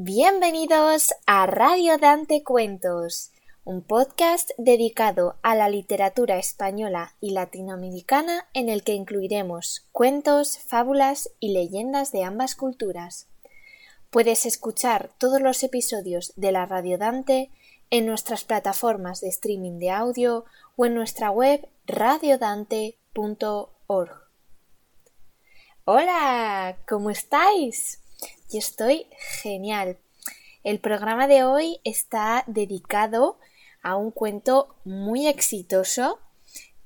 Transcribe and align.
Bienvenidos 0.00 1.12
a 1.26 1.44
Radio 1.46 1.98
Dante 1.98 2.44
Cuentos, 2.44 3.32
un 3.64 3.82
podcast 3.82 4.48
dedicado 4.56 5.34
a 5.42 5.56
la 5.56 5.68
literatura 5.68 6.38
española 6.38 7.16
y 7.20 7.32
latinoamericana 7.32 8.46
en 8.54 8.68
el 8.68 8.84
que 8.84 8.92
incluiremos 8.92 9.88
cuentos, 9.90 10.60
fábulas 10.60 11.30
y 11.40 11.52
leyendas 11.52 12.12
de 12.12 12.22
ambas 12.22 12.54
culturas. 12.54 13.26
Puedes 14.10 14.46
escuchar 14.46 15.10
todos 15.18 15.40
los 15.40 15.64
episodios 15.64 16.32
de 16.36 16.52
la 16.52 16.64
Radio 16.64 16.96
Dante 16.96 17.50
en 17.90 18.06
nuestras 18.06 18.44
plataformas 18.44 19.20
de 19.20 19.30
streaming 19.30 19.80
de 19.80 19.90
audio 19.90 20.44
o 20.76 20.86
en 20.86 20.94
nuestra 20.94 21.32
web 21.32 21.68
radiodante.org. 21.88 22.94
Hola, 25.86 26.78
¿cómo 26.86 27.10
estáis? 27.10 28.00
Yo 28.50 28.58
estoy 28.58 29.06
genial. 29.42 29.98
El 30.64 30.80
programa 30.80 31.28
de 31.28 31.44
hoy 31.44 31.80
está 31.84 32.44
dedicado 32.46 33.38
a 33.82 33.96
un 33.96 34.10
cuento 34.10 34.74
muy 34.84 35.26
exitoso 35.26 36.18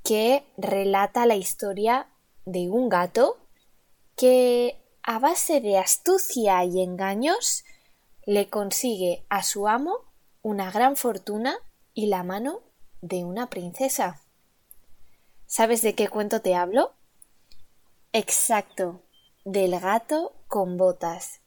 que 0.05 0.45
relata 0.57 1.27
la 1.27 1.37
historia 1.37 2.09
de 2.45 2.69
un 2.69 2.89
gato 2.89 3.39
que 4.17 4.77
a 5.03 5.19
base 5.19 5.61
de 5.61 5.79
astucia 5.79 6.65
y 6.65 6.83
engaños 6.83 7.65
le 8.25 8.49
consigue 8.49 9.25
a 9.29 9.43
su 9.43 9.69
amo 9.69 9.99
una 10.43 10.71
gran 10.71 10.97
fortuna 10.97 11.59
y 11.95 12.07
la 12.07 12.23
mano 12.23 12.61
de 13.01 13.25
una 13.25 13.49
princesa. 13.49 14.21
¿Sabes 15.47 15.83
de 15.83 15.95
qué 15.95 16.09
cuento 16.09 16.41
te 16.41 16.55
hablo? 16.55 16.93
Exacto, 18.13 19.03
del 19.45 19.79
gato 19.81 20.35
con 20.53 20.77
botas. 20.77 21.41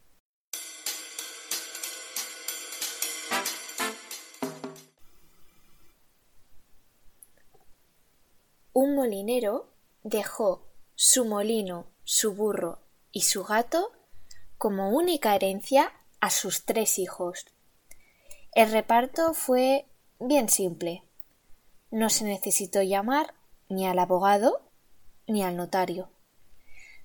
Un 8.74 8.96
molinero 8.96 9.70
dejó 10.02 10.72
su 10.96 11.24
molino, 11.26 11.86
su 12.04 12.34
burro 12.34 12.80
y 13.12 13.22
su 13.22 13.44
gato 13.44 13.92
como 14.58 14.90
única 14.90 15.36
herencia 15.36 15.94
a 16.20 16.32
sus 16.32 16.66
tres 16.66 16.98
hijos. 16.98 17.46
El 18.54 18.72
reparto 18.72 19.36
fue 19.36 19.86
bien 20.20 20.50
simple. 20.50 21.04
No 21.92 22.10
se 22.10 22.24
necesitó 22.24 22.82
llamar 22.82 23.36
ni 23.70 23.86
al 23.86 24.00
abogado 24.00 24.64
ni 25.28 25.44
al 25.44 25.56
notario. 25.56 26.10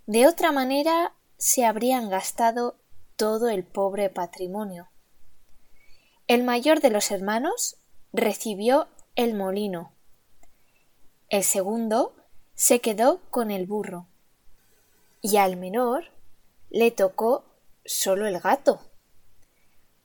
De 0.07 0.27
otra 0.27 0.51
manera, 0.51 1.15
se 1.41 1.65
habrían 1.65 2.11
gastado 2.11 2.77
todo 3.17 3.49
el 3.49 3.65
pobre 3.65 4.11
patrimonio. 4.11 4.91
El 6.27 6.45
mayor 6.45 6.81
de 6.81 6.91
los 6.91 7.11
hermanos 7.11 7.79
recibió 8.13 8.89
el 9.17 9.35
molino. 9.35 9.95
El 11.31 11.43
segundo 11.43 12.15
se 12.55 12.81
quedó 12.81 13.23
con 13.31 13.51
el 13.51 13.67
burro. 13.67 14.07
Y 15.23 15.39
al 15.39 15.57
menor 15.57 16.11
le 16.69 16.91
tocó 16.91 17.47
solo 17.87 18.27
el 18.27 18.39
gato. 18.39 18.83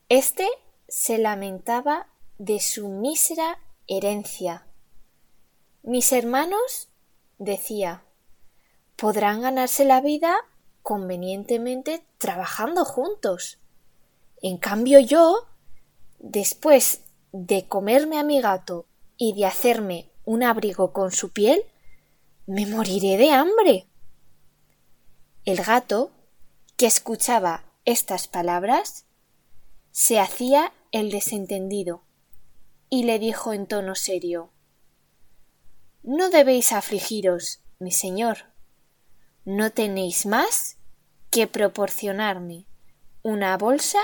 Este 0.08 0.48
se 0.88 1.18
lamentaba 1.18 2.08
de 2.38 2.60
su 2.60 2.88
mísera 2.88 3.58
herencia. 3.86 4.66
Mis 5.82 6.12
hermanos, 6.12 6.88
decía, 7.36 8.04
podrán 8.96 9.42
ganarse 9.42 9.84
la 9.84 10.00
vida 10.00 10.34
convenientemente 10.86 12.06
trabajando 12.16 12.84
juntos. 12.84 13.58
En 14.40 14.56
cambio 14.56 15.00
yo, 15.00 15.48
después 16.20 17.00
de 17.32 17.66
comerme 17.66 18.20
a 18.20 18.22
mi 18.22 18.40
gato 18.40 18.86
y 19.16 19.34
de 19.34 19.46
hacerme 19.46 20.08
un 20.24 20.44
abrigo 20.44 20.92
con 20.92 21.10
su 21.10 21.32
piel, 21.32 21.60
me 22.46 22.66
moriré 22.66 23.16
de 23.16 23.32
hambre. 23.32 23.88
El 25.44 25.60
gato, 25.64 26.12
que 26.76 26.86
escuchaba 26.86 27.64
estas 27.84 28.28
palabras, 28.28 29.06
se 29.90 30.20
hacía 30.20 30.72
el 30.92 31.10
desentendido 31.10 32.04
y 32.90 33.02
le 33.02 33.18
dijo 33.18 33.52
en 33.52 33.66
tono 33.66 33.96
serio 33.96 34.52
No 36.04 36.30
debéis 36.30 36.70
afligiros, 36.70 37.58
mi 37.80 37.90
señor 37.90 38.54
no 39.46 39.70
tenéis 39.70 40.26
más 40.26 40.75
que 41.36 41.46
proporcionarme 41.46 42.64
una 43.20 43.58
bolsa 43.58 43.98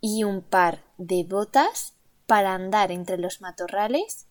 y 0.00 0.24
un 0.24 0.40
par 0.40 0.82
de 0.96 1.22
botas 1.22 1.92
para 2.24 2.54
andar 2.54 2.90
entre 2.90 3.18
los 3.18 3.42
matorrales 3.42 4.26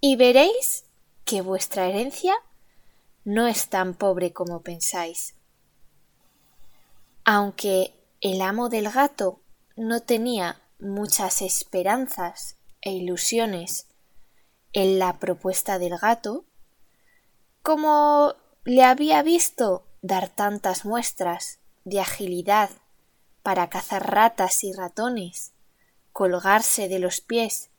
y 0.00 0.14
veréis 0.14 0.84
que 1.24 1.40
vuestra 1.40 1.88
herencia 1.88 2.32
no 3.24 3.48
es 3.48 3.68
tan 3.70 3.94
pobre 3.94 4.32
como 4.32 4.62
pensáis. 4.62 5.34
Aunque 7.24 7.92
el 8.20 8.40
amo 8.40 8.68
del 8.68 8.88
gato 8.88 9.40
no 9.74 9.98
tenía 9.98 10.62
muchas 10.78 11.42
esperanzas 11.42 12.56
e 12.82 12.92
ilusiones 12.92 13.88
en 14.72 15.00
la 15.00 15.18
propuesta 15.18 15.80
del 15.80 15.98
gato, 15.98 16.44
como 17.62 18.36
le 18.62 18.84
había 18.84 19.24
visto 19.24 19.88
dar 20.02 20.28
tantas 20.28 20.84
muestras 20.84 21.59
de 21.84 22.00
agilidad 22.00 22.70
para 23.42 23.70
cazar 23.70 24.10
ratas 24.10 24.64
y 24.64 24.72
ratones, 24.72 25.52
colgarse 26.12 26.88
de 26.88 26.98
los 26.98 27.20
pies 27.20 27.70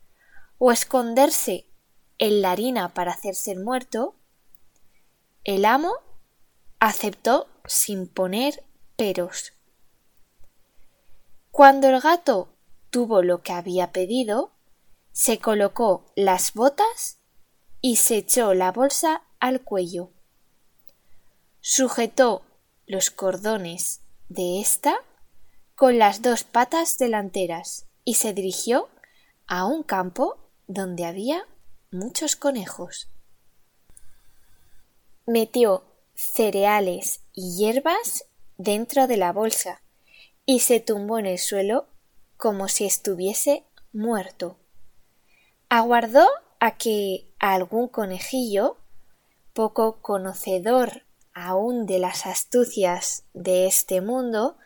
o 0.58 0.72
esconderse 0.72 1.68
en 2.18 2.42
la 2.42 2.52
harina 2.52 2.94
para 2.94 3.12
hacerse 3.12 3.52
el 3.52 3.64
muerto, 3.64 4.16
el 5.44 5.66
amo 5.66 5.94
aceptó 6.80 7.48
sin 7.66 8.08
poner 8.08 8.64
peros. 8.96 9.54
Cuando 11.52 11.90
el 11.90 12.00
gato 12.00 12.56
tuvo 12.90 13.22
lo 13.22 13.42
que 13.42 13.54
había 13.54 13.92
pedido, 13.92 14.52
se 15.12 15.40
colocó 15.40 16.12
las 16.16 16.54
botas 16.54 17.20
y 17.82 17.98
se 17.98 18.18
echó 18.18 18.54
la 18.54 18.72
bolsa 18.72 19.24
al 19.40 19.62
cuello 19.62 20.12
sujetó 21.62 22.42
los 22.91 23.09
cordones 23.09 24.02
de 24.28 24.59
ésta 24.59 24.97
con 25.75 25.97
las 25.97 26.22
dos 26.22 26.44
patas 26.44 26.97
delanteras 26.97 27.85
y 28.03 28.16
se 28.16 28.34
dirigió 28.34 28.90
a 29.47 29.66
un 29.66 29.81
campo 29.81 30.38
donde 30.68 31.06
había 31.06 31.47
muchos 31.90 32.35
conejos. 32.35 33.07
Metió 35.25 35.85
cereales 36.16 37.22
y 37.31 37.56
hierbas 37.56 38.25
dentro 38.57 39.08
de 39.08 39.16
la 39.16 39.31
bolsa 39.31 39.81
y 40.46 40.59
se 40.59 40.81
tumbó 40.81 41.18
en 41.18 41.28
el 41.28 41.40
suelo 41.40 41.88
como 42.35 42.68
si 42.68 42.85
estuviese 42.85 43.63
muerto. 43.94 44.58
Aguardó 45.69 46.28
a 46.59 46.75
que 46.75 47.31
algún 47.40 47.88
conejillo, 47.88 48.75
poco 49.53 50.02
conocedor 50.02 51.03
aún 51.47 51.85
de 51.85 52.00
las 52.00 52.25
astucias 52.25 53.24
de 53.34 53.66
este 53.68 54.02
mundo, 54.02 54.57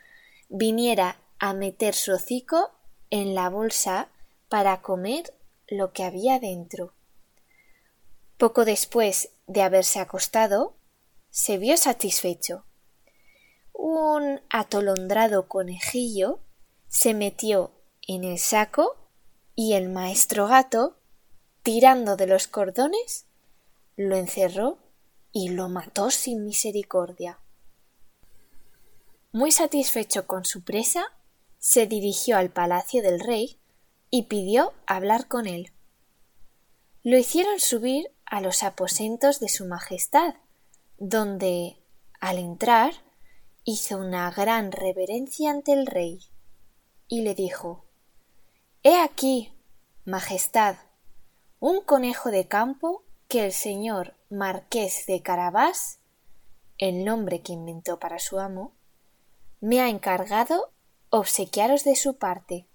viniera 0.49 1.19
a 1.39 1.53
meter 1.53 1.93
su 1.93 2.13
hocico 2.13 2.71
en 3.09 3.35
la 3.35 3.49
bolsa 3.49 4.09
para 4.49 4.81
comer 4.81 5.33
lo 5.67 5.91
que 5.93 6.03
había 6.03 6.39
dentro. 6.39 6.93
Poco 8.37 8.65
después 8.65 9.29
de 9.47 9.61
haberse 9.61 9.99
acostado, 9.99 10.75
se 11.29 11.57
vio 11.57 11.77
satisfecho. 11.77 12.65
Un 13.73 14.41
atolondrado 14.49 15.47
conejillo 15.47 16.39
se 16.87 17.13
metió 17.13 17.71
en 18.07 18.23
el 18.23 18.39
saco 18.39 18.95
y 19.55 19.73
el 19.73 19.89
maestro 19.89 20.47
gato, 20.47 20.97
tirando 21.63 22.15
de 22.15 22.27
los 22.27 22.47
cordones, 22.47 23.25
lo 23.95 24.15
encerró 24.15 24.84
y 25.37 25.49
lo 25.49 25.67
mató 25.67 26.11
sin 26.11 26.45
misericordia. 26.45 27.39
Muy 29.33 29.51
satisfecho 29.51 30.27
con 30.27 30.45
su 30.45 30.63
presa, 30.63 31.11
se 31.59 31.87
dirigió 31.87 32.37
al 32.37 32.51
palacio 32.51 33.01
del 33.01 33.19
rey 33.19 33.59
y 34.09 34.23
pidió 34.23 34.71
hablar 34.87 35.27
con 35.27 35.45
él. 35.45 35.73
Lo 37.03 37.17
hicieron 37.17 37.59
subir 37.59 38.13
a 38.23 38.39
los 38.39 38.63
aposentos 38.63 39.41
de 39.41 39.49
su 39.49 39.65
Majestad, 39.65 40.35
donde, 40.99 41.83
al 42.21 42.37
entrar, 42.37 42.93
hizo 43.65 43.97
una 43.97 44.31
gran 44.31 44.71
reverencia 44.71 45.51
ante 45.51 45.73
el 45.73 45.85
rey 45.85 46.21
y 47.09 47.23
le 47.23 47.35
dijo 47.35 47.83
He 48.83 49.01
aquí, 49.01 49.51
Majestad, 50.05 50.77
un 51.59 51.81
conejo 51.81 52.31
de 52.31 52.47
campo 52.47 53.03
que 53.27 53.43
el 53.43 53.51
señor 53.51 54.14
marqués 54.29 55.05
de 55.05 55.21
Carabás, 55.21 55.99
el 56.77 57.05
nombre 57.05 57.41
que 57.41 57.53
inventó 57.53 57.99
para 57.99 58.19
su 58.19 58.39
amo, 58.39 58.73
me 59.61 59.81
ha 59.81 59.89
encargado 59.89 60.71
obsequiaros 61.09 61.83
de 61.83 61.95
su 61.95 62.17
parte. 62.17 62.67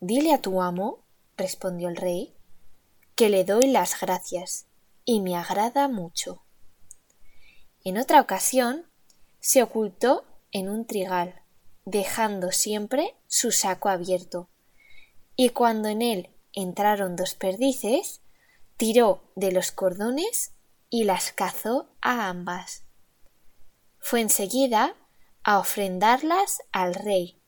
Dile 0.00 0.32
a 0.32 0.40
tu 0.40 0.62
amo, 0.62 1.04
respondió 1.36 1.88
el 1.88 1.96
rey, 1.96 2.34
que 3.14 3.28
le 3.28 3.44
doy 3.44 3.66
las 3.66 4.00
gracias 4.00 4.66
y 5.04 5.20
me 5.20 5.36
agrada 5.36 5.88
mucho. 5.88 6.42
En 7.84 7.98
otra 7.98 8.20
ocasión 8.20 8.86
se 9.40 9.62
ocultó 9.62 10.24
en 10.52 10.68
un 10.68 10.86
trigal, 10.86 11.42
dejando 11.84 12.52
siempre 12.52 13.16
su 13.26 13.52
saco 13.52 13.88
abierto, 13.88 14.48
y 15.34 15.50
cuando 15.50 15.88
en 15.88 16.02
él 16.02 16.30
entraron 16.52 17.16
dos 17.16 17.34
perdices, 17.34 18.22
tiró 18.76 19.22
de 19.34 19.52
los 19.52 19.72
cordones 19.72 20.52
y 20.90 21.04
las 21.04 21.32
cazó 21.32 21.88
a 22.00 22.28
ambas. 22.28 22.84
Fue 23.98 24.20
enseguida 24.20 24.94
a 25.42 25.58
ofrendarlas 25.58 26.62
al 26.72 26.94
rey, 26.94 27.40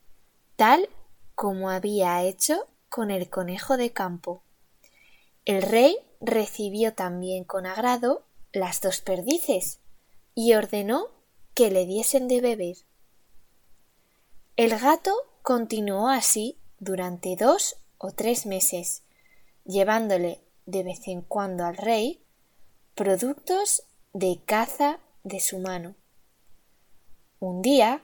tal 0.57 0.89
como 1.35 1.71
había 1.71 2.23
hecho 2.23 2.67
con 2.89 3.11
el 3.11 3.29
conejo 3.31 3.77
de 3.77 3.93
campo. 3.93 4.43
El 5.45 5.63
rey 5.63 5.97
recibió 6.21 6.95
también 6.95 7.45
con 7.45 7.67
agrado 7.67 8.25
las 8.53 8.81
dos 8.81 9.01
perdices 9.01 9.81
y 10.35 10.55
ordenó 10.55 11.09
que 11.55 11.71
le 11.71 11.87
diesen 11.87 12.29
de 12.29 12.41
beber. 12.41 12.77
El 14.57 14.77
gato 14.79 15.15
continuó 15.43 16.09
así 16.09 16.59
durante 16.79 17.37
dos 17.37 17.77
o 17.99 18.11
tres 18.11 18.47
meses, 18.47 19.03
llevándole 19.65 20.48
de 20.69 20.83
vez 20.83 21.09
en 21.09 21.23
cuando 21.23 21.65
al 21.65 21.79
rey 21.79 22.23
productos 22.95 23.85
de 24.13 24.39
caza 24.45 25.01
de 25.25 25.41
su 25.41 25.61
mano. 25.61 25.95
Un 27.41 27.63
día 27.63 28.03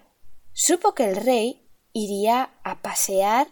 supo 0.55 0.95
que 0.95 1.05
el 1.05 1.17
rey 1.17 1.69
iría 1.93 2.55
a 2.63 2.81
pasear 2.81 3.49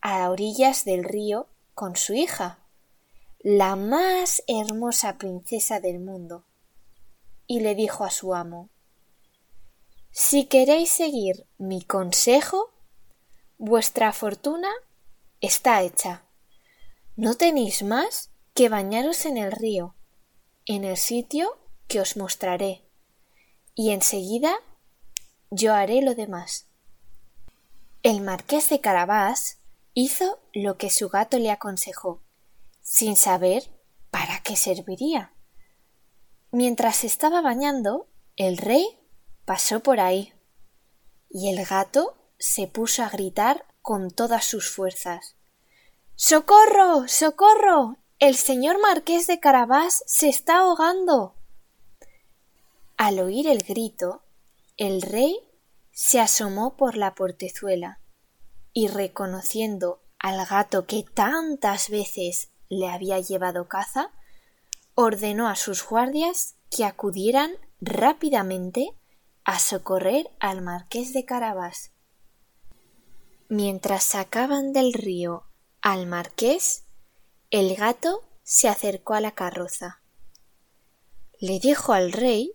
a 0.00 0.28
orillas 0.28 0.84
del 0.84 1.04
río 1.04 1.46
con 1.74 1.94
su 1.94 2.14
hija, 2.14 2.58
la 3.38 3.76
más 3.76 4.42
hermosa 4.48 5.18
princesa 5.18 5.78
del 5.78 6.00
mundo, 6.00 6.44
y 7.46 7.60
le 7.60 7.76
dijo 7.76 8.02
a 8.04 8.10
su 8.10 8.34
amo 8.34 8.70
Si 10.10 10.46
queréis 10.46 10.90
seguir 10.90 11.46
mi 11.58 11.80
consejo, 11.82 12.72
vuestra 13.56 14.12
fortuna 14.12 14.70
está 15.40 15.82
hecha. 15.82 16.24
No 17.14 17.34
tenéis 17.34 17.84
más 17.84 18.30
que 18.58 18.68
bañaros 18.68 19.24
en 19.24 19.36
el 19.36 19.52
río, 19.52 19.94
en 20.66 20.82
el 20.82 20.96
sitio 20.96 21.60
que 21.86 22.00
os 22.00 22.16
mostraré, 22.16 22.82
y 23.76 23.92
enseguida 23.92 24.52
yo 25.52 25.74
haré 25.74 26.02
lo 26.02 26.16
demás. 26.16 26.66
El 28.02 28.20
marqués 28.20 28.68
de 28.68 28.80
Carabás 28.80 29.58
hizo 29.94 30.40
lo 30.52 30.76
que 30.76 30.90
su 30.90 31.08
gato 31.08 31.38
le 31.38 31.52
aconsejó, 31.52 32.20
sin 32.80 33.14
saber 33.14 33.62
para 34.10 34.42
qué 34.42 34.56
serviría. 34.56 35.32
Mientras 36.50 37.04
estaba 37.04 37.40
bañando, 37.40 38.08
el 38.34 38.56
rey 38.58 38.98
pasó 39.44 39.84
por 39.84 40.00
ahí, 40.00 40.34
y 41.30 41.48
el 41.50 41.64
gato 41.64 42.16
se 42.40 42.66
puso 42.66 43.04
a 43.04 43.08
gritar 43.08 43.66
con 43.82 44.10
todas 44.10 44.44
sus 44.44 44.68
fuerzas. 44.68 45.36
¡Socorro! 46.16 47.06
¡Socorro! 47.06 47.98
El 48.20 48.34
señor 48.34 48.80
marqués 48.80 49.28
de 49.28 49.38
Carabás 49.38 50.02
se 50.06 50.28
está 50.28 50.58
ahogando. 50.58 51.36
Al 52.96 53.20
oír 53.20 53.46
el 53.46 53.62
grito, 53.62 54.24
el 54.76 55.02
rey 55.02 55.38
se 55.92 56.18
asomó 56.18 56.76
por 56.76 56.96
la 56.96 57.14
portezuela 57.14 58.00
y 58.72 58.88
reconociendo 58.88 60.02
al 60.18 60.44
gato 60.46 60.84
que 60.84 61.04
tantas 61.04 61.90
veces 61.90 62.50
le 62.68 62.88
había 62.88 63.20
llevado 63.20 63.68
caza, 63.68 64.10
ordenó 64.96 65.46
a 65.46 65.54
sus 65.54 65.86
guardias 65.86 66.56
que 66.76 66.84
acudieran 66.84 67.52
rápidamente 67.80 68.96
a 69.44 69.60
socorrer 69.60 70.28
al 70.40 70.60
marqués 70.60 71.12
de 71.12 71.24
Carabás. 71.24 71.92
Mientras 73.48 74.02
sacaban 74.02 74.72
del 74.72 74.92
río 74.92 75.44
al 75.82 76.06
marqués, 76.08 76.87
el 77.50 77.76
gato 77.76 78.24
se 78.42 78.68
acercó 78.68 79.14
a 79.14 79.20
la 79.20 79.32
carroza. 79.32 80.02
Le 81.40 81.58
dijo 81.60 81.94
al 81.94 82.12
rey 82.12 82.52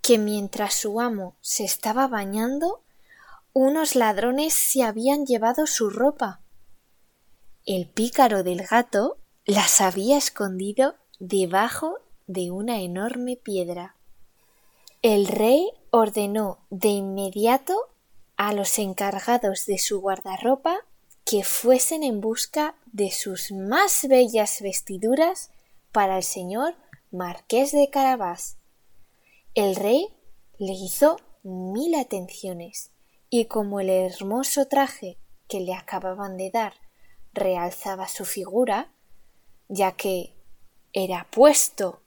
que 0.00 0.18
mientras 0.18 0.74
su 0.74 1.00
amo 1.00 1.36
se 1.40 1.64
estaba 1.64 2.08
bañando, 2.08 2.82
unos 3.52 3.94
ladrones 3.94 4.54
se 4.54 4.82
habían 4.82 5.26
llevado 5.26 5.66
su 5.66 5.90
ropa. 5.90 6.40
El 7.66 7.88
pícaro 7.88 8.42
del 8.42 8.66
gato 8.66 9.18
las 9.44 9.80
había 9.80 10.16
escondido 10.16 10.96
debajo 11.20 11.98
de 12.26 12.50
una 12.50 12.80
enorme 12.80 13.36
piedra. 13.36 13.94
El 15.02 15.28
rey 15.28 15.70
ordenó 15.90 16.58
de 16.70 16.88
inmediato 16.88 17.90
a 18.36 18.52
los 18.52 18.78
encargados 18.80 19.66
de 19.66 19.78
su 19.78 20.00
guardarropa 20.00 20.80
que 21.24 21.44
fuesen 21.44 22.02
en 22.02 22.20
busca 22.20 22.74
de 22.92 23.10
sus 23.10 23.50
más 23.52 24.06
bellas 24.08 24.60
vestiduras 24.60 25.50
para 25.90 26.18
el 26.18 26.22
señor 26.22 26.74
marqués 27.10 27.72
de 27.72 27.90
Carabás. 27.90 28.58
El 29.54 29.76
rey 29.76 30.08
le 30.58 30.72
hizo 30.72 31.18
mil 31.42 31.94
atenciones, 31.94 32.90
y 33.28 33.46
como 33.46 33.80
el 33.80 33.90
hermoso 33.90 34.66
traje 34.66 35.18
que 35.48 35.60
le 35.60 35.74
acababan 35.74 36.36
de 36.36 36.50
dar 36.50 36.74
realzaba 37.32 38.08
su 38.08 38.24
figura, 38.24 38.92
ya 39.68 39.92
que 39.92 40.34
era 40.92 41.26
puesto 41.30 42.02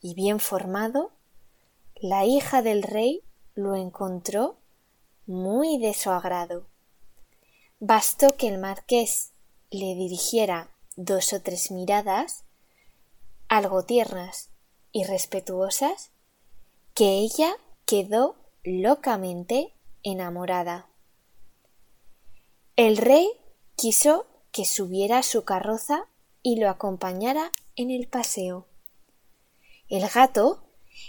y 0.00 0.14
bien 0.14 0.40
formado, 0.40 1.12
la 1.96 2.24
hija 2.24 2.62
del 2.62 2.82
rey 2.82 3.22
lo 3.54 3.74
encontró 3.76 4.58
muy 5.26 5.78
de 5.78 5.92
su 5.92 6.10
agrado. 6.10 6.66
Bastó 7.78 8.36
que 8.36 8.48
el 8.48 8.58
marqués 8.58 9.32
le 9.70 9.94
dirigiera 9.94 10.70
dos 10.96 11.32
o 11.32 11.40
tres 11.40 11.70
miradas, 11.70 12.44
algo 13.48 13.84
tiernas 13.84 14.50
y 14.92 15.04
respetuosas, 15.04 16.10
que 16.94 17.18
ella 17.18 17.56
quedó 17.86 18.36
locamente 18.64 19.74
enamorada. 20.02 20.88
El 22.76 22.96
rey 22.96 23.30
quiso 23.76 24.26
que 24.52 24.64
subiera 24.64 25.18
a 25.18 25.22
su 25.22 25.44
carroza 25.44 26.06
y 26.42 26.58
lo 26.58 26.68
acompañara 26.68 27.52
en 27.76 27.90
el 27.90 28.08
paseo. 28.08 28.66
El 29.88 30.08
gato, 30.08 30.62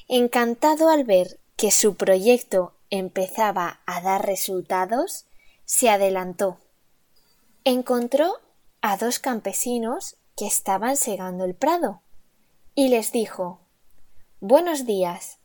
encantado 0.07 0.89
al 0.89 1.03
ver 1.03 1.39
que 1.55 1.71
su 1.71 1.95
proyecto 1.95 2.73
empezaba 2.89 3.81
a 3.85 4.01
dar 4.01 4.25
resultados, 4.25 5.25
se 5.65 5.89
adelantó. 5.89 6.59
Encontró 7.63 8.39
a 8.81 8.97
dos 8.97 9.19
campesinos 9.19 10.17
que 10.35 10.47
estaban 10.47 10.97
segando 10.97 11.45
el 11.45 11.53
prado 11.53 12.01
y 12.73 12.89
les 12.89 13.11
dijo 13.11 13.59
Buenos 14.39 14.87
días. 14.87 15.37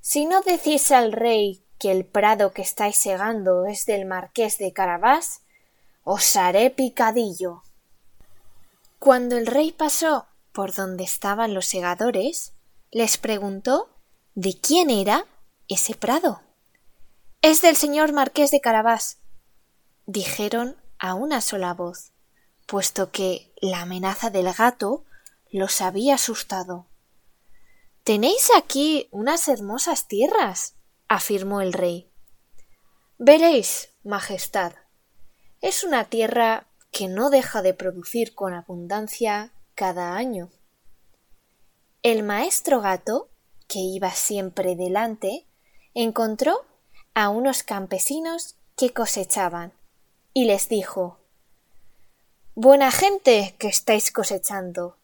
Si 0.00 0.26
no 0.26 0.40
decís 0.40 0.90
al 0.90 1.12
rey 1.12 1.62
que 1.78 1.92
el 1.92 2.04
prado 2.04 2.50
que 2.50 2.62
estáis 2.62 2.96
segando 2.96 3.66
es 3.66 3.86
del 3.86 4.06
marqués 4.06 4.58
de 4.58 4.72
Carabás, 4.72 5.42
os 6.02 6.34
haré 6.34 6.70
picadillo. 6.70 7.62
Cuando 8.98 9.36
el 9.36 9.46
rey 9.46 9.70
pasó 9.70 10.26
por 10.52 10.74
donde 10.74 11.04
estaban 11.04 11.54
los 11.54 11.66
segadores, 11.66 12.54
les 12.90 13.18
preguntó 13.18 13.88
de 14.34 14.58
quién 14.58 14.90
era 14.90 15.26
ese 15.68 15.94
prado. 15.94 16.40
Es 17.40 17.62
del 17.62 17.76
señor 17.76 18.12
marqués 18.12 18.50
de 18.50 18.60
Carabás, 18.60 19.18
dijeron 20.06 20.76
a 20.98 21.14
una 21.14 21.40
sola 21.40 21.74
voz, 21.74 22.10
puesto 22.68 23.10
que 23.10 23.50
la 23.62 23.80
amenaza 23.80 24.28
del 24.28 24.52
gato 24.52 25.06
los 25.50 25.80
había 25.80 26.16
asustado. 26.16 26.86
Tenéis 28.04 28.50
aquí 28.54 29.08
unas 29.10 29.48
hermosas 29.48 30.06
tierras, 30.06 30.74
afirmó 31.08 31.62
el 31.62 31.72
rey. 31.72 32.10
Veréis, 33.16 33.94
Majestad. 34.04 34.74
Es 35.62 35.82
una 35.82 36.04
tierra 36.04 36.66
que 36.92 37.08
no 37.08 37.30
deja 37.30 37.62
de 37.62 37.72
producir 37.72 38.34
con 38.34 38.52
abundancia 38.52 39.50
cada 39.74 40.14
año. 40.14 40.50
El 42.02 42.22
maestro 42.22 42.82
gato, 42.82 43.30
que 43.66 43.78
iba 43.78 44.10
siempre 44.10 44.76
delante, 44.76 45.46
encontró 45.94 46.66
a 47.14 47.30
unos 47.30 47.62
campesinos 47.62 48.56
que 48.76 48.92
cosechaban 48.92 49.72
y 50.34 50.44
les 50.44 50.68
dijo 50.68 51.17
Buena 52.60 52.90
gente 52.90 53.54
que 53.60 53.68
estáis 53.68 54.10
cosechando. 54.10 54.96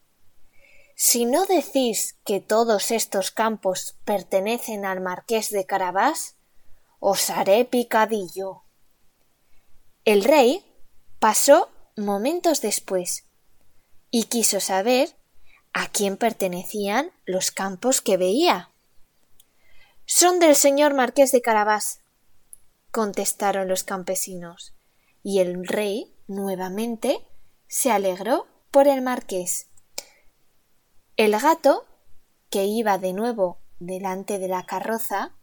Si 0.96 1.24
no 1.24 1.46
decís 1.46 2.16
que 2.24 2.40
todos 2.40 2.90
estos 2.90 3.30
campos 3.30 3.94
pertenecen 4.04 4.84
al 4.84 5.00
marqués 5.00 5.50
de 5.50 5.64
Carabás, 5.64 6.34
os 6.98 7.30
haré 7.30 7.64
picadillo. 7.64 8.64
El 10.04 10.24
rey 10.24 10.64
pasó 11.20 11.70
momentos 11.96 12.60
después 12.60 13.22
y 14.10 14.24
quiso 14.24 14.58
saber 14.58 15.14
a 15.72 15.86
quién 15.86 16.16
pertenecían 16.16 17.12
los 17.24 17.52
campos 17.52 18.00
que 18.00 18.16
veía. 18.16 18.72
Son 20.06 20.40
del 20.40 20.56
señor 20.56 20.92
marqués 20.92 21.30
de 21.30 21.40
Carabás, 21.40 22.00
contestaron 22.90 23.68
los 23.68 23.84
campesinos, 23.84 24.74
y 25.22 25.38
el 25.38 25.64
rey 25.68 26.12
nuevamente 26.26 27.24
se 27.74 27.90
alegró 27.90 28.46
por 28.70 28.86
el 28.86 29.02
marqués. 29.02 29.68
El 31.16 31.36
gato, 31.36 31.84
que 32.48 32.66
iba 32.66 32.98
de 32.98 33.12
nuevo 33.12 33.58
delante 33.80 34.38
de 34.38 34.46
la 34.46 34.64
carroza, 34.64 35.34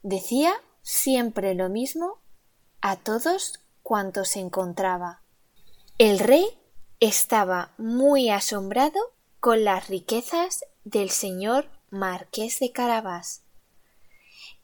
decía 0.00 0.54
siempre 0.82 1.56
lo 1.56 1.68
mismo 1.68 2.22
a 2.80 2.94
todos 2.94 3.58
cuantos 3.82 4.36
encontraba. 4.36 5.24
El 5.98 6.20
rey 6.20 6.46
estaba 7.00 7.74
muy 7.76 8.30
asombrado 8.30 9.00
con 9.40 9.64
las 9.64 9.88
riquezas 9.88 10.60
del 10.84 11.10
señor 11.10 11.68
marqués 11.90 12.60
de 12.60 12.70
Carabás. 12.70 13.42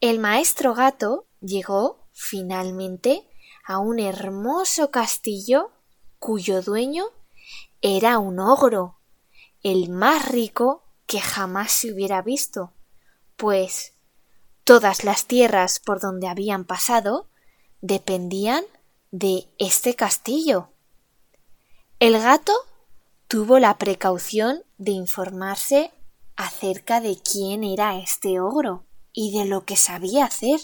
El 0.00 0.20
maestro 0.20 0.74
gato 0.74 1.26
llegó 1.40 2.06
finalmente 2.12 3.28
a 3.66 3.80
un 3.80 3.98
hermoso 3.98 4.92
castillo 4.92 5.72
cuyo 6.20 6.62
dueño 6.62 7.06
era 7.82 8.18
un 8.18 8.38
ogro, 8.38 9.00
el 9.62 9.88
más 9.88 10.28
rico 10.28 10.84
que 11.06 11.20
jamás 11.20 11.72
se 11.72 11.92
hubiera 11.92 12.22
visto, 12.22 12.72
pues 13.36 13.94
todas 14.62 15.02
las 15.02 15.26
tierras 15.26 15.80
por 15.80 15.98
donde 15.98 16.28
habían 16.28 16.64
pasado 16.64 17.26
dependían 17.80 18.64
de 19.10 19.48
este 19.58 19.96
castillo. 19.96 20.68
El 21.98 22.20
gato 22.20 22.52
tuvo 23.26 23.58
la 23.58 23.78
precaución 23.78 24.62
de 24.76 24.92
informarse 24.92 25.90
acerca 26.36 27.00
de 27.00 27.18
quién 27.18 27.64
era 27.64 27.98
este 27.98 28.40
ogro 28.40 28.84
y 29.12 29.36
de 29.36 29.46
lo 29.46 29.64
que 29.64 29.76
sabía 29.76 30.26
hacer. 30.26 30.60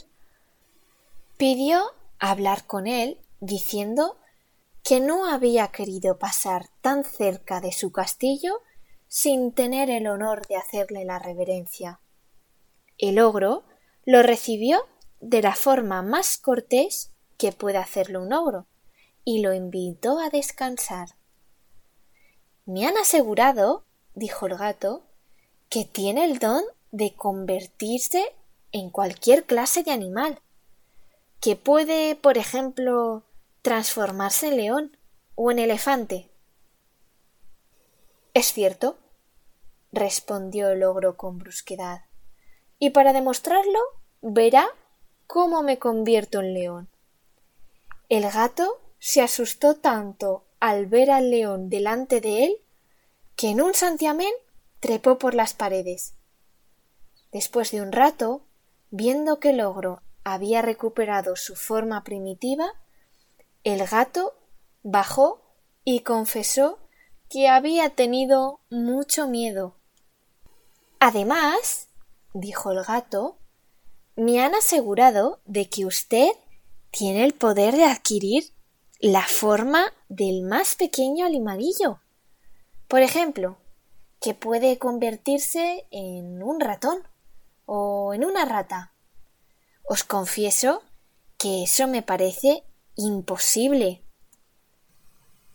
Pidió 1.38 1.82
hablar 2.18 2.66
con 2.66 2.86
él 2.86 3.18
diciendo 3.40 4.16
que 4.86 5.00
no 5.00 5.26
había 5.26 5.66
querido 5.72 6.16
pasar 6.16 6.68
tan 6.80 7.02
cerca 7.02 7.60
de 7.60 7.72
su 7.72 7.90
castillo 7.90 8.62
sin 9.08 9.50
tener 9.50 9.90
el 9.90 10.06
honor 10.06 10.46
de 10.46 10.54
hacerle 10.54 11.04
la 11.04 11.18
reverencia. 11.18 12.00
El 12.96 13.18
ogro 13.18 13.64
lo 14.04 14.22
recibió 14.22 14.86
de 15.18 15.42
la 15.42 15.56
forma 15.56 16.02
más 16.02 16.38
cortés 16.38 17.10
que 17.36 17.50
puede 17.50 17.78
hacerlo 17.78 18.22
un 18.22 18.32
ogro 18.32 18.68
y 19.24 19.40
lo 19.40 19.52
invitó 19.52 20.20
a 20.20 20.30
descansar. 20.30 21.08
Me 22.64 22.86
han 22.86 22.96
asegurado, 22.96 23.84
dijo 24.14 24.46
el 24.46 24.56
gato, 24.56 25.02
que 25.68 25.84
tiene 25.84 26.24
el 26.24 26.38
don 26.38 26.62
de 26.92 27.12
convertirse 27.16 28.36
en 28.70 28.90
cualquier 28.90 29.46
clase 29.46 29.82
de 29.82 29.90
animal, 29.90 30.40
que 31.40 31.56
puede, 31.56 32.14
por 32.14 32.38
ejemplo, 32.38 33.25
transformarse 33.66 34.46
en 34.46 34.56
león 34.58 34.96
o 35.34 35.50
en 35.50 35.58
elefante. 35.58 36.30
Es 38.32 38.52
cierto, 38.52 38.96
respondió 39.90 40.68
el 40.68 40.84
ogro 40.84 41.16
con 41.16 41.38
brusquedad, 41.38 42.02
y 42.78 42.90
para 42.90 43.12
demostrarlo 43.12 43.80
verá 44.22 44.68
cómo 45.26 45.64
me 45.64 45.80
convierto 45.80 46.38
en 46.38 46.54
león. 46.54 46.88
El 48.08 48.30
gato 48.30 48.80
se 49.00 49.20
asustó 49.20 49.74
tanto 49.74 50.44
al 50.60 50.86
ver 50.86 51.10
al 51.10 51.32
león 51.32 51.68
delante 51.68 52.20
de 52.20 52.44
él 52.44 52.56
que 53.34 53.48
en 53.48 53.60
un 53.60 53.74
santiamén 53.74 54.32
trepó 54.78 55.18
por 55.18 55.34
las 55.34 55.54
paredes. 55.54 56.14
Después 57.32 57.72
de 57.72 57.82
un 57.82 57.90
rato, 57.90 58.46
viendo 58.90 59.40
que 59.40 59.50
el 59.50 59.60
ogro 59.60 60.02
había 60.22 60.62
recuperado 60.62 61.34
su 61.34 61.56
forma 61.56 62.04
primitiva, 62.04 62.72
el 63.66 63.84
gato 63.84 64.32
bajó 64.84 65.42
y 65.82 66.00
confesó 66.00 66.78
que 67.28 67.48
había 67.48 67.90
tenido 67.90 68.60
mucho 68.70 69.26
miedo. 69.26 69.74
Además, 71.00 71.88
dijo 72.32 72.70
el 72.70 72.84
gato, 72.84 73.38
me 74.14 74.40
han 74.40 74.54
asegurado 74.54 75.40
de 75.46 75.68
que 75.68 75.84
usted 75.84 76.28
tiene 76.92 77.24
el 77.24 77.34
poder 77.34 77.74
de 77.74 77.86
adquirir 77.86 78.52
la 79.00 79.22
forma 79.22 79.92
del 80.08 80.42
más 80.42 80.76
pequeño 80.76 81.26
animalillo. 81.26 81.98
Por 82.86 83.02
ejemplo, 83.02 83.58
que 84.20 84.32
puede 84.32 84.78
convertirse 84.78 85.88
en 85.90 86.40
un 86.40 86.60
ratón 86.60 87.02
o 87.64 88.14
en 88.14 88.24
una 88.24 88.44
rata. 88.44 88.94
Os 89.82 90.04
confieso 90.04 90.84
que 91.36 91.64
eso 91.64 91.88
me 91.88 92.02
parece 92.02 92.62
imposible. 92.96 94.02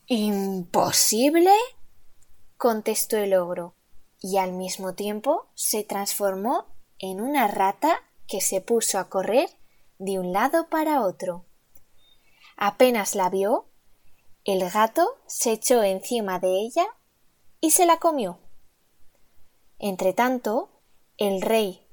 ¿Imposible? 0.06 1.52
contestó 2.58 3.18
el 3.18 3.34
ogro, 3.34 3.76
y 4.20 4.38
al 4.38 4.54
mismo 4.54 4.94
tiempo 4.94 5.48
se 5.56 5.84
transformó 5.84 6.68
en 7.00 7.20
una 7.20 7.48
rata 7.48 8.04
que 8.28 8.40
se 8.40 8.62
puso 8.62 9.00
a 9.00 9.10
correr 9.10 9.50
de 9.98 10.20
un 10.20 10.32
lado 10.32 10.70
para 10.70 11.02
otro. 11.02 11.46
Apenas 12.56 13.16
la 13.16 13.30
vio, 13.30 13.66
el 14.46 14.70
gato 14.70 15.18
se 15.26 15.54
echó 15.54 15.84
encima 15.84 16.40
de 16.40 16.60
ella 16.60 16.86
y 17.60 17.72
se 17.72 17.88
la 17.88 17.98
comió. 17.98 18.40
Entretanto, 19.80 20.70
el 21.18 21.42
rey, 21.42 21.88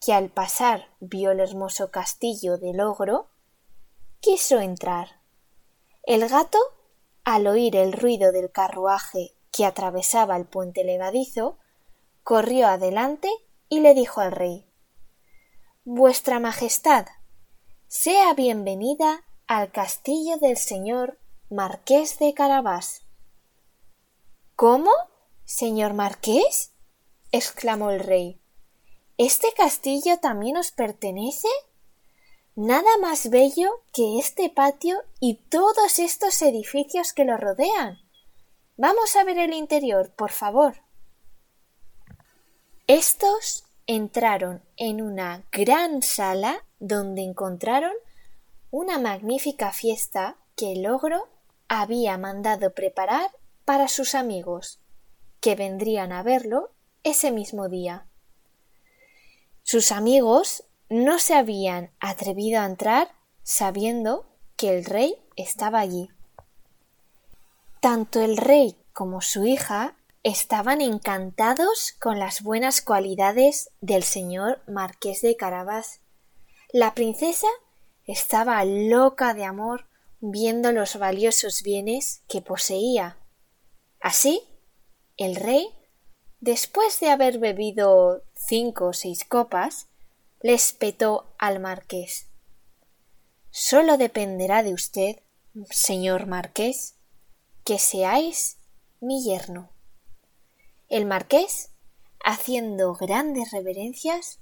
que 0.00 0.12
al 0.12 0.28
pasar 0.30 0.88
vio 1.00 1.32
el 1.32 1.40
hermoso 1.40 1.90
castillo 1.90 2.58
del 2.58 2.80
ogro, 2.80 3.33
quiso 4.24 4.58
entrar. 4.58 5.20
El 6.02 6.26
gato, 6.30 6.58
al 7.24 7.46
oír 7.46 7.76
el 7.76 7.92
ruido 7.92 8.32
del 8.32 8.50
carruaje 8.50 9.36
que 9.52 9.66
atravesaba 9.66 10.34
el 10.38 10.46
puente 10.46 10.82
levadizo, 10.82 11.58
corrió 12.22 12.68
adelante 12.68 13.28
y 13.68 13.80
le 13.80 13.92
dijo 13.92 14.22
al 14.22 14.32
rey 14.32 14.66
Vuestra 15.84 16.40
Majestad, 16.40 17.06
sea 17.86 18.32
bienvenida 18.32 19.26
al 19.46 19.70
castillo 19.70 20.38
del 20.38 20.56
señor 20.56 21.18
Marqués 21.50 22.18
de 22.18 22.32
Carabás. 22.32 23.06
¿Cómo? 24.56 24.90
¿Señor 25.44 25.92
Marqués? 25.92 26.72
exclamó 27.30 27.90
el 27.90 28.00
rey. 28.00 28.40
¿Este 29.18 29.48
castillo 29.54 30.18
también 30.18 30.56
os 30.56 30.70
pertenece? 30.72 31.48
Nada 32.56 32.98
más 33.00 33.30
bello 33.30 33.82
que 33.92 34.18
este 34.18 34.48
patio 34.48 35.02
y 35.18 35.40
todos 35.48 35.98
estos 35.98 36.40
edificios 36.40 37.12
que 37.12 37.24
lo 37.24 37.36
rodean. 37.36 37.98
Vamos 38.76 39.16
a 39.16 39.24
ver 39.24 39.38
el 39.38 39.52
interior, 39.52 40.12
por 40.14 40.30
favor. 40.30 40.76
Estos 42.86 43.64
entraron 43.88 44.62
en 44.76 45.02
una 45.02 45.44
gran 45.50 46.02
sala 46.02 46.64
donde 46.78 47.22
encontraron 47.22 47.92
una 48.70 49.00
magnífica 49.00 49.72
fiesta 49.72 50.36
que 50.54 50.72
el 50.72 50.86
ogro 50.86 51.28
había 51.66 52.18
mandado 52.18 52.72
preparar 52.72 53.30
para 53.64 53.88
sus 53.88 54.14
amigos, 54.14 54.78
que 55.40 55.56
vendrían 55.56 56.12
a 56.12 56.22
verlo 56.22 56.70
ese 57.02 57.32
mismo 57.32 57.68
día. 57.68 58.06
Sus 59.64 59.90
amigos 59.90 60.64
no 60.94 61.18
se 61.18 61.34
habían 61.34 61.90
atrevido 61.98 62.60
a 62.60 62.66
entrar 62.66 63.10
sabiendo 63.42 64.26
que 64.56 64.78
el 64.78 64.84
rey 64.84 65.16
estaba 65.34 65.80
allí. 65.80 66.08
Tanto 67.80 68.22
el 68.22 68.36
rey 68.36 68.76
como 68.92 69.20
su 69.20 69.44
hija 69.44 69.96
estaban 70.22 70.80
encantados 70.80 71.96
con 72.00 72.20
las 72.20 72.42
buenas 72.42 72.80
cualidades 72.80 73.70
del 73.80 74.04
señor 74.04 74.62
marqués 74.68 75.20
de 75.20 75.36
Carabás. 75.36 76.00
La 76.72 76.94
princesa 76.94 77.48
estaba 78.04 78.64
loca 78.64 79.34
de 79.34 79.44
amor 79.44 79.88
viendo 80.20 80.70
los 80.70 80.96
valiosos 80.96 81.64
bienes 81.64 82.22
que 82.28 82.40
poseía. 82.40 83.18
Así, 84.00 84.42
el 85.16 85.34
rey 85.34 85.74
Después 86.44 87.00
de 87.00 87.08
haber 87.08 87.38
bebido 87.38 88.22
cinco 88.34 88.88
o 88.88 88.92
seis 88.92 89.24
copas, 89.24 89.88
le 90.44 90.52
espetó 90.52 91.32
al 91.38 91.58
marqués. 91.58 92.26
Solo 93.50 93.96
dependerá 93.96 94.62
de 94.62 94.74
usted, 94.74 95.22
señor 95.70 96.26
marqués, 96.26 96.96
que 97.64 97.78
seáis 97.78 98.58
mi 99.00 99.24
yerno. 99.24 99.70
El 100.90 101.06
marqués, 101.06 101.70
haciendo 102.22 102.92
grandes 102.92 103.52
reverencias, 103.52 104.38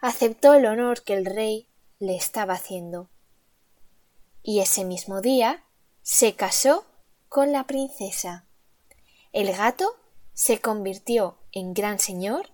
aceptó 0.00 0.54
el 0.54 0.64
honor 0.64 1.02
que 1.02 1.12
el 1.12 1.26
rey 1.26 1.68
le 1.98 2.16
estaba 2.16 2.54
haciendo. 2.54 3.10
Y 4.42 4.60
ese 4.60 4.86
mismo 4.86 5.20
día 5.20 5.62
se 6.00 6.34
casó 6.34 6.86
con 7.28 7.52
la 7.52 7.64
princesa. 7.64 8.46
El 9.34 9.54
gato 9.54 9.94
se 10.32 10.62
convirtió 10.62 11.36
en 11.52 11.74
gran 11.74 11.98
señor 11.98 12.48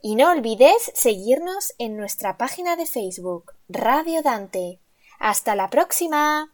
Y 0.00 0.16
no 0.16 0.30
olvides 0.30 0.92
seguirnos 0.94 1.74
en 1.78 1.96
nuestra 1.96 2.36
página 2.36 2.76
de 2.76 2.86
Facebook, 2.86 3.52
Radio 3.68 4.22
Dante. 4.22 4.80
¡Hasta 5.18 5.56
la 5.56 5.70
próxima! 5.70 6.52